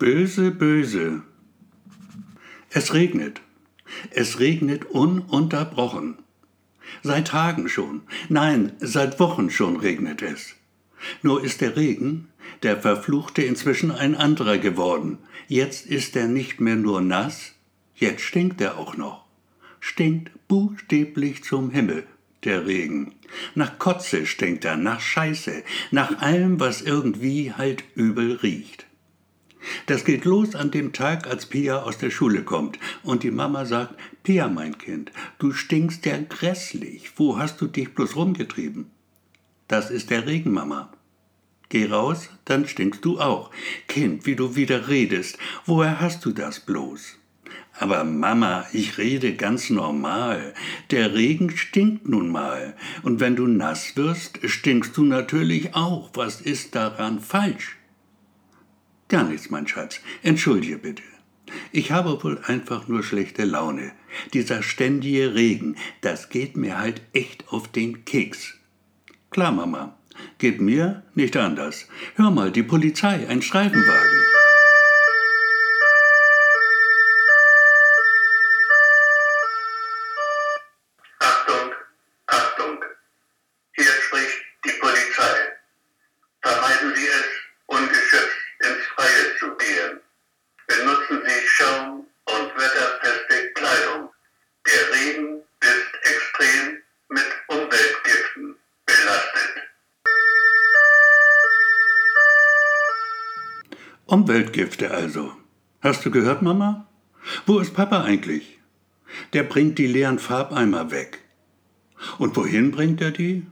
Böse, 0.00 0.50
böse. 0.50 1.20
Es 2.70 2.94
regnet. 2.94 3.42
Es 4.10 4.38
regnet 4.38 4.86
ununterbrochen. 4.86 6.16
Seit 7.02 7.28
Tagen 7.28 7.68
schon, 7.68 8.00
nein, 8.30 8.72
seit 8.80 9.20
Wochen 9.20 9.50
schon 9.50 9.76
regnet 9.76 10.22
es. 10.22 10.54
Nur 11.20 11.44
ist 11.44 11.60
der 11.60 11.76
Regen, 11.76 12.28
der 12.62 12.80
Verfluchte, 12.80 13.42
inzwischen 13.42 13.90
ein 13.90 14.14
anderer 14.14 14.56
geworden. 14.56 15.18
Jetzt 15.48 15.84
ist 15.84 16.16
er 16.16 16.28
nicht 16.28 16.62
mehr 16.62 16.76
nur 16.76 17.02
nass, 17.02 17.52
jetzt 17.94 18.22
stinkt 18.22 18.58
er 18.62 18.78
auch 18.78 18.96
noch. 18.96 19.26
Stinkt 19.80 20.30
buchstäblich 20.48 21.44
zum 21.44 21.68
Himmel, 21.68 22.06
der 22.44 22.66
Regen. 22.66 23.16
Nach 23.54 23.78
Kotze 23.78 24.24
stinkt 24.24 24.64
er, 24.64 24.78
nach 24.78 25.02
Scheiße, 25.02 25.62
nach 25.90 26.22
allem, 26.22 26.58
was 26.58 26.80
irgendwie 26.80 27.52
halt 27.52 27.84
übel 27.94 28.36
riecht. 28.36 28.86
Das 29.90 30.04
geht 30.04 30.24
los 30.24 30.54
an 30.54 30.70
dem 30.70 30.92
Tag, 30.92 31.26
als 31.26 31.46
Pia 31.46 31.82
aus 31.82 31.98
der 31.98 32.10
Schule 32.10 32.44
kommt 32.44 32.78
und 33.02 33.24
die 33.24 33.32
Mama 33.32 33.64
sagt, 33.64 33.96
Pia, 34.22 34.46
mein 34.46 34.78
Kind, 34.78 35.10
du 35.40 35.50
stinkst 35.50 36.06
ja 36.06 36.16
grässlich. 36.28 37.10
Wo 37.16 37.38
hast 37.38 37.60
du 37.60 37.66
dich 37.66 37.92
bloß 37.92 38.14
rumgetrieben? 38.14 38.86
Das 39.66 39.90
ist 39.90 40.10
der 40.10 40.28
Regen, 40.28 40.52
Mama. 40.52 40.92
Geh 41.70 41.86
raus, 41.86 42.30
dann 42.44 42.68
stinkst 42.68 43.04
du 43.04 43.18
auch. 43.18 43.50
Kind, 43.88 44.26
wie 44.26 44.36
du 44.36 44.54
wieder 44.54 44.86
redest. 44.86 45.38
Woher 45.66 46.00
hast 46.00 46.24
du 46.24 46.30
das 46.30 46.60
bloß? 46.60 47.18
Aber 47.76 48.04
Mama, 48.04 48.66
ich 48.72 48.96
rede 48.96 49.34
ganz 49.34 49.70
normal. 49.70 50.54
Der 50.92 51.14
Regen 51.14 51.56
stinkt 51.56 52.08
nun 52.08 52.30
mal. 52.30 52.76
Und 53.02 53.18
wenn 53.18 53.34
du 53.34 53.48
nass 53.48 53.96
wirst, 53.96 54.38
stinkst 54.44 54.96
du 54.96 55.02
natürlich 55.02 55.74
auch. 55.74 56.10
Was 56.14 56.40
ist 56.40 56.76
daran 56.76 57.18
falsch? 57.18 57.79
Gar 59.10 59.24
nichts, 59.24 59.50
mein 59.50 59.66
Schatz. 59.66 60.00
Entschuldige 60.22 60.78
bitte. 60.78 61.02
Ich 61.72 61.90
habe 61.90 62.22
wohl 62.22 62.38
einfach 62.46 62.86
nur 62.86 63.02
schlechte 63.02 63.44
Laune. 63.44 63.90
Dieser 64.32 64.62
ständige 64.62 65.34
Regen, 65.34 65.74
das 66.00 66.28
geht 66.28 66.56
mir 66.56 66.78
halt 66.78 67.02
echt 67.12 67.48
auf 67.48 67.66
den 67.66 68.04
Keks. 68.04 68.54
Klar, 69.30 69.50
Mama. 69.50 69.96
Geht 70.38 70.60
mir 70.60 71.02
nicht 71.14 71.36
anders. 71.36 71.88
Hör 72.14 72.30
mal, 72.30 72.52
die 72.52 72.62
Polizei, 72.62 73.26
ein 73.28 73.42
Streifenwagen. 73.42 74.29
Umweltgifte 104.10 104.90
also. 104.90 105.32
Hast 105.80 106.04
du 106.04 106.10
gehört, 106.10 106.42
Mama? 106.42 106.88
Wo 107.46 107.60
ist 107.60 107.74
Papa 107.74 108.02
eigentlich? 108.02 108.58
Der 109.32 109.44
bringt 109.44 109.78
die 109.78 109.86
leeren 109.86 110.18
Farbeimer 110.18 110.90
weg. 110.90 111.20
Und 112.18 112.36
wohin 112.36 112.72
bringt 112.72 113.00
er 113.00 113.12
die? 113.12 113.46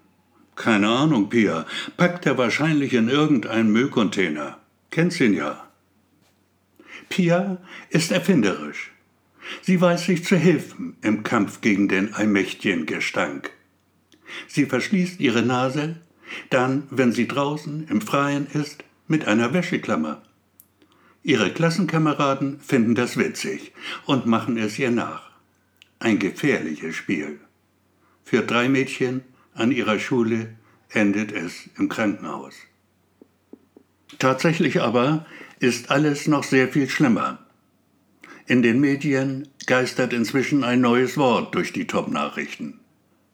Keine 0.56 0.88
Ahnung, 0.88 1.30
Pia. 1.30 1.64
Packt 1.96 2.26
er 2.26 2.36
wahrscheinlich 2.38 2.92
in 2.94 3.08
irgendeinen 3.08 3.70
Müllcontainer. 3.70 4.58
Kennst 4.90 5.20
ihn 5.20 5.32
ja. 5.32 5.67
Pia 7.08 7.58
ist 7.90 8.12
erfinderisch. 8.12 8.92
Sie 9.62 9.80
weiß 9.80 10.04
sich 10.04 10.24
zu 10.24 10.36
helfen 10.36 10.96
im 11.02 11.22
Kampf 11.22 11.60
gegen 11.60 11.88
den 11.88 12.14
allmächtigen 12.14 12.86
Gestank. 12.86 13.50
Sie 14.46 14.66
verschließt 14.66 15.20
ihre 15.20 15.42
Nase, 15.42 15.96
dann, 16.50 16.84
wenn 16.90 17.12
sie 17.12 17.26
draußen 17.26 17.88
im 17.88 18.00
Freien 18.00 18.46
ist, 18.52 18.84
mit 19.06 19.26
einer 19.26 19.54
Wäscheklammer. 19.54 20.22
Ihre 21.22 21.50
Klassenkameraden 21.50 22.60
finden 22.60 22.94
das 22.94 23.16
witzig 23.16 23.72
und 24.06 24.26
machen 24.26 24.56
es 24.58 24.78
ihr 24.78 24.90
nach. 24.90 25.30
Ein 25.98 26.18
gefährliches 26.18 26.94
Spiel. 26.94 27.40
Für 28.22 28.42
drei 28.42 28.68
Mädchen 28.68 29.22
an 29.54 29.72
ihrer 29.72 29.98
Schule 29.98 30.54
endet 30.90 31.32
es 31.32 31.68
im 31.76 31.88
Krankenhaus. 31.88 32.54
Tatsächlich 34.18 34.80
aber 34.80 35.26
ist 35.60 35.90
alles 35.90 36.26
noch 36.26 36.44
sehr 36.44 36.68
viel 36.68 36.88
schlimmer. 36.88 37.38
In 38.46 38.62
den 38.62 38.80
Medien 38.80 39.48
geistert 39.66 40.12
inzwischen 40.12 40.64
ein 40.64 40.80
neues 40.80 41.18
Wort 41.18 41.54
durch 41.54 41.72
die 41.72 41.86
Top-Nachrichten. 41.86 42.80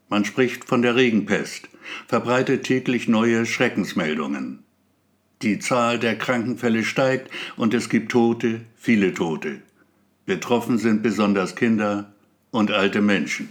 Man 0.08 0.24
spricht 0.24 0.64
von 0.64 0.82
der 0.82 0.96
Regenpest, 0.96 1.68
verbreitet 2.08 2.64
täglich 2.64 3.08
neue 3.08 3.46
Schreckensmeldungen. 3.46 4.64
Die 5.42 5.58
Zahl 5.58 5.98
der 5.98 6.16
Krankenfälle 6.16 6.84
steigt 6.84 7.30
und 7.56 7.74
es 7.74 7.88
gibt 7.88 8.10
Tote, 8.10 8.62
viele 8.76 9.14
Tote. 9.14 9.60
Betroffen 10.26 10.78
sind 10.78 11.02
besonders 11.02 11.54
Kinder 11.54 12.12
und 12.50 12.70
alte 12.70 13.00
Menschen. 13.00 13.50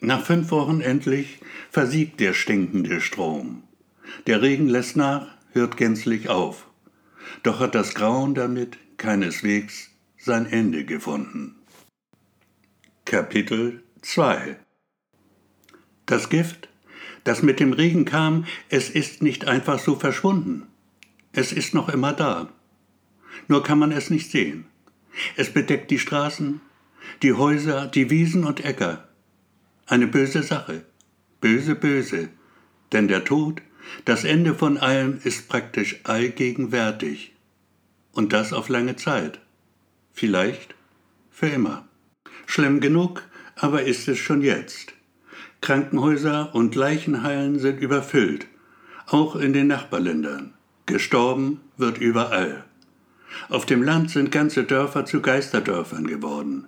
Nach 0.00 0.24
fünf 0.24 0.50
Wochen 0.50 0.80
endlich 0.80 1.38
versiegt 1.70 2.18
der 2.18 2.34
stinkende 2.34 3.00
Strom. 3.00 3.62
Der 4.26 4.42
Regen 4.42 4.68
lässt 4.68 4.96
nach, 4.96 5.28
hört 5.52 5.76
gänzlich 5.76 6.28
auf. 6.28 6.66
Doch 7.42 7.60
hat 7.60 7.74
das 7.74 7.94
Grauen 7.94 8.34
damit 8.34 8.78
keineswegs 8.96 9.90
sein 10.18 10.46
Ende 10.46 10.84
gefunden. 10.84 11.56
Kapitel 13.04 13.82
2 14.02 14.56
Das 16.06 16.28
Gift, 16.28 16.68
das 17.24 17.42
mit 17.42 17.60
dem 17.60 17.72
Regen 17.72 18.04
kam, 18.04 18.46
es 18.68 18.90
ist 18.90 19.22
nicht 19.22 19.46
einfach 19.46 19.78
so 19.78 19.96
verschwunden. 19.96 20.68
Es 21.32 21.52
ist 21.52 21.74
noch 21.74 21.88
immer 21.88 22.12
da. 22.12 22.48
Nur 23.48 23.62
kann 23.62 23.78
man 23.78 23.92
es 23.92 24.10
nicht 24.10 24.30
sehen. 24.30 24.66
Es 25.36 25.52
bedeckt 25.52 25.90
die 25.90 25.98
Straßen, 25.98 26.60
die 27.22 27.32
Häuser, 27.32 27.86
die 27.86 28.10
Wiesen 28.10 28.44
und 28.44 28.64
Äcker. 28.64 29.08
Eine 29.86 30.06
böse 30.06 30.42
Sache. 30.42 30.84
Böse, 31.40 31.74
böse. 31.74 32.28
Denn 32.92 33.08
der 33.08 33.24
Tod, 33.24 33.62
das 34.04 34.24
Ende 34.24 34.54
von 34.54 34.78
allem, 34.78 35.20
ist 35.24 35.48
praktisch 35.48 36.00
allgegenwärtig. 36.04 37.32
Und 38.12 38.32
das 38.32 38.52
auf 38.52 38.68
lange 38.68 38.96
Zeit. 38.96 39.40
Vielleicht 40.12 40.74
für 41.30 41.48
immer. 41.48 41.86
Schlimm 42.46 42.80
genug, 42.80 43.22
aber 43.56 43.82
ist 43.84 44.08
es 44.08 44.18
schon 44.18 44.42
jetzt. 44.42 44.92
Krankenhäuser 45.60 46.54
und 46.54 46.74
Leichenhallen 46.74 47.58
sind 47.58 47.80
überfüllt, 47.80 48.46
auch 49.06 49.36
in 49.36 49.52
den 49.52 49.68
Nachbarländern. 49.68 50.54
Gestorben 50.86 51.60
wird 51.76 51.98
überall. 51.98 52.64
Auf 53.48 53.64
dem 53.64 53.82
Land 53.82 54.10
sind 54.10 54.32
ganze 54.32 54.64
Dörfer 54.64 55.04
zu 55.06 55.22
Geisterdörfern 55.22 56.06
geworden. 56.06 56.66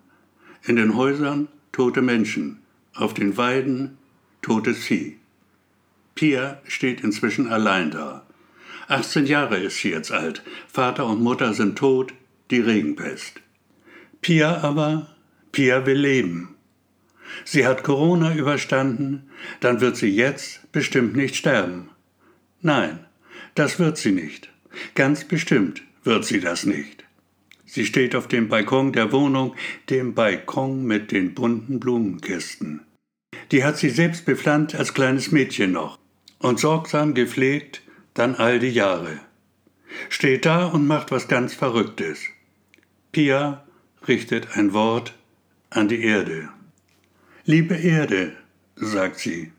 In 0.65 0.77
den 0.77 0.97
Häusern 0.97 1.49
tote 1.73 2.01
Menschen, 2.01 2.63
auf 2.95 3.13
den 3.13 3.37
Weiden 3.37 3.99
totes 4.41 4.79
Vieh. 4.79 5.19
Pia 6.15 6.61
steht 6.67 7.03
inzwischen 7.03 7.49
allein 7.49 7.91
da. 7.91 8.27
18 8.89 9.27
Jahre 9.27 9.59
ist 9.59 9.79
sie 9.79 9.91
jetzt 9.91 10.13
alt, 10.13 10.43
Vater 10.69 11.07
und 11.07 11.23
Mutter 11.23 11.55
sind 11.55 11.77
tot, 11.77 12.13
die 12.51 12.61
Regenpest. 12.61 13.41
Pia 14.21 14.59
aber, 14.63 15.15
Pia 15.53 15.87
will 15.87 15.99
leben. 15.99 16.55
Sie 17.45 17.67
hat 17.67 17.83
Corona 17.83 18.35
überstanden, 18.35 19.31
dann 19.61 19.81
wird 19.81 19.97
sie 19.97 20.15
jetzt 20.15 20.71
bestimmt 20.73 21.17
nicht 21.17 21.35
sterben. 21.35 21.89
Nein, 22.61 23.01
das 23.55 23.79
wird 23.79 23.99
sie 23.99 24.13
nicht. 24.13 24.51
Ganz 24.95 25.25
bestimmt 25.25 25.83
wird 26.05 26.25
sie 26.25 26.41
das 26.41 26.67
nicht. 26.67 27.05
Sie 27.67 27.87
steht 27.87 28.15
auf 28.15 28.29
dem 28.29 28.49
Balkon 28.49 28.93
der 28.93 29.11
Wohnung, 29.11 29.55
dem 29.91 30.15
Balkon 30.15 30.85
mit 30.85 31.11
den 31.11 31.35
bunten 31.35 31.81
Blumenkisten. 31.81 32.83
Die 33.51 33.65
hat 33.65 33.79
sie 33.79 33.91
selbst 33.91 34.27
bepflanzt 34.27 34.75
als 34.75 34.95
kleines 34.95 35.33
Mädchen 35.33 35.73
noch 35.73 35.99
und 36.45 36.61
sorgsam 36.61 37.15
gepflegt 37.15 37.81
dann 38.13 38.35
all 38.35 38.59
die 38.59 38.69
Jahre. 38.69 39.19
Steht 40.11 40.45
da 40.45 40.67
und 40.67 40.87
macht 40.87 41.11
was 41.11 41.27
ganz 41.27 41.55
Verrücktes. 41.55 42.19
Pia 43.13 43.65
richtet 44.07 44.55
ein 44.55 44.75
Wort 44.75 45.15
an 45.71 45.89
die 45.89 46.03
Erde. 46.03 46.51
Liebe 47.47 47.75
Erde, 47.75 48.37
sagt 48.77 49.21
sie, 49.21 49.53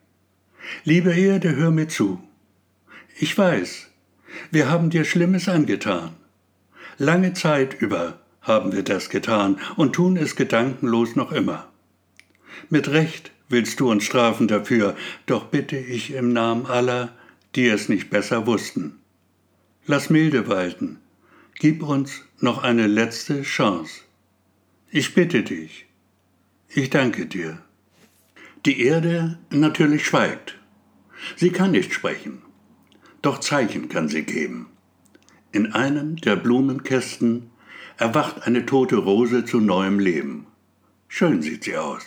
liebe 0.83 1.11
Erde, 1.11 1.55
hör 1.55 1.71
mir 1.71 1.87
zu. 1.87 2.21
Ich 3.17 3.35
weiß, 3.35 3.87
wir 4.51 4.69
haben 4.69 4.91
dir 4.91 5.05
Schlimmes 5.05 5.49
angetan. 5.49 6.11
Lange 6.99 7.33
Zeit 7.33 7.81
über 7.81 8.19
haben 8.41 8.73
wir 8.73 8.83
das 8.83 9.09
getan 9.09 9.59
und 9.75 9.93
tun 9.93 10.17
es 10.17 10.35
gedankenlos 10.35 11.15
noch 11.15 11.31
immer. 11.31 11.67
Mit 12.69 12.89
Recht 12.89 13.31
willst 13.49 13.79
du 13.79 13.89
uns 13.89 14.03
strafen 14.03 14.47
dafür, 14.47 14.95
doch 15.25 15.45
bitte 15.45 15.77
ich 15.77 16.13
im 16.13 16.33
Namen 16.33 16.65
aller, 16.65 17.13
die 17.55 17.67
es 17.67 17.89
nicht 17.89 18.09
besser 18.09 18.47
wussten. 18.47 18.99
Lass 19.85 20.09
milde 20.09 20.47
walten, 20.47 20.99
Gib 21.57 21.83
uns 21.83 22.25
noch 22.41 22.63
eine 22.63 22.85
letzte 22.85 23.43
Chance. 23.43 24.01
Ich 24.91 25.13
bitte 25.13 25.41
dich. 25.41 25.85
Ich 26.67 26.89
danke 26.89 27.27
dir. 27.27 27.61
Die 28.65 28.81
Erde 28.81 29.39
natürlich 29.51 30.05
schweigt. 30.05 30.59
Sie 31.37 31.51
kann 31.51 31.71
nicht 31.71 31.93
sprechen, 31.93 32.41
doch 33.21 33.39
Zeichen 33.39 33.87
kann 33.87 34.09
sie 34.09 34.23
geben. 34.23 34.67
In 35.53 35.71
einem 35.71 36.17
der 36.17 36.35
Blumenkästen 36.35 37.51
erwacht 37.97 38.43
eine 38.43 38.65
tote 38.65 38.97
Rose 38.97 39.45
zu 39.45 39.61
neuem 39.61 39.99
Leben. 39.99 40.47
Schön 41.07 41.41
sieht 41.41 41.63
sie 41.63 41.77
aus. 41.77 42.03